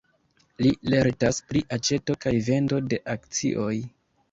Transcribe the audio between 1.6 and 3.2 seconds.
aĉeto kaj vendo de